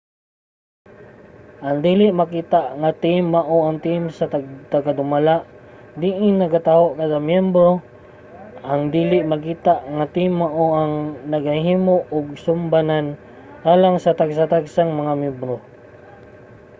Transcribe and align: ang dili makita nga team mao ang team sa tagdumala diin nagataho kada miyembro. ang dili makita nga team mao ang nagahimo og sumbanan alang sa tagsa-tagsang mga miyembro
ang 1.67 1.77
dili 1.87 2.07
makita 2.21 2.61
nga 2.81 2.91
team 3.03 3.23
mao 3.35 3.57
ang 3.67 3.77
team 3.85 4.01
sa 4.17 4.25
tagdumala 4.71 5.35
diin 6.01 6.35
nagataho 6.41 6.87
kada 6.99 7.17
miyembro. 7.31 7.69
ang 8.71 8.81
dili 8.95 9.17
makita 9.31 9.73
nga 9.95 10.05
team 10.15 10.31
mao 10.43 10.65
ang 10.79 10.93
nagahimo 11.33 11.97
og 12.15 12.25
sumbanan 12.45 13.05
alang 13.73 13.95
sa 14.03 14.15
tagsa-tagsang 14.19 14.91
mga 14.99 15.13
miyembro 15.21 15.55